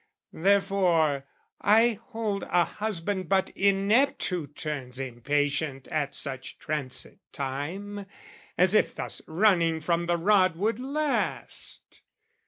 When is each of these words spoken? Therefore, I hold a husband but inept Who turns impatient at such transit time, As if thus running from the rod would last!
Therefore, 0.33 1.27
I 1.61 1.99
hold 2.05 2.41
a 2.49 2.65
husband 2.65 3.29
but 3.29 3.51
inept 3.51 4.23
Who 4.29 4.47
turns 4.47 4.97
impatient 4.99 5.87
at 5.89 6.15
such 6.15 6.57
transit 6.57 7.19
time, 7.31 8.07
As 8.57 8.73
if 8.73 8.95
thus 8.95 9.21
running 9.27 9.79
from 9.79 10.07
the 10.07 10.17
rod 10.17 10.55
would 10.55 10.79
last! 10.79 12.01